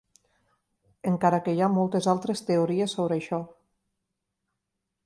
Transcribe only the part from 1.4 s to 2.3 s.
que hi ha moltes